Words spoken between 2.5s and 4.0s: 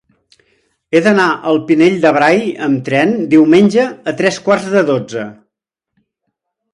amb tren diumenge